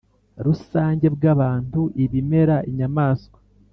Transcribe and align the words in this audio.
Rusange 0.45 1.05
bw 1.15 1.23
abantu 1.33 1.81
ibimera 2.03 2.57
inyamaswa 2.69 3.37